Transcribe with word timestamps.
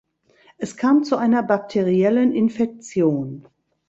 Es 0.57 0.77
kam 0.77 1.03
zu 1.03 1.15
einer 1.15 1.43
bakteriellen 1.43 2.31
Infektion. 2.33 3.47